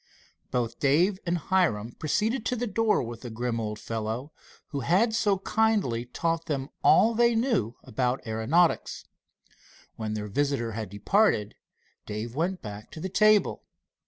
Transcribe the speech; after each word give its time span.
Both 0.49 0.79
Dave 0.79 1.19
and 1.27 1.37
Hiram 1.37 1.91
proceeded 1.91 2.43
to 2.47 2.55
the 2.55 2.65
door 2.65 3.03
with 3.03 3.21
the 3.21 3.29
grim 3.29 3.59
old 3.59 3.77
fellow 3.77 4.31
who 4.69 4.79
had 4.79 5.13
so 5.13 5.37
kindly 5.37 6.05
taught 6.05 6.47
them 6.47 6.69
all 6.83 7.13
they 7.13 7.35
knew 7.35 7.75
about 7.83 8.25
aeronautics. 8.25 9.05
When 9.97 10.15
their 10.15 10.27
visitor 10.27 10.71
had 10.71 10.89
departed, 10.89 11.53
Dave 12.07 12.33
went 12.33 12.63
back 12.63 12.89
to 12.93 12.99
the 12.99 13.09
table. 13.09 13.61